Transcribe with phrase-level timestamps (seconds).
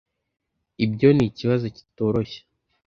[0.85, 2.39] Ibyo nikibazo kitoroshye.